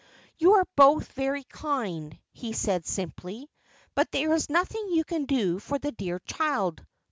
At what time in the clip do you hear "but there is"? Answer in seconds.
3.93-4.49